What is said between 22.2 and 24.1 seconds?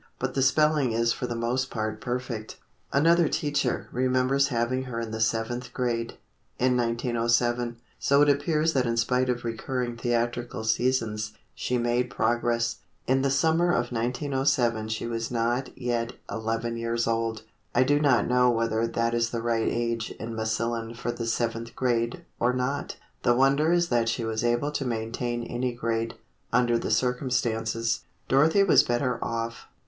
or not. The wonder is that